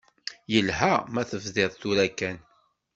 Yelha 0.51 0.93
ma 1.13 1.21
tebdiḍ 1.29 1.71
tura 1.81 2.07
kan. 2.19 2.37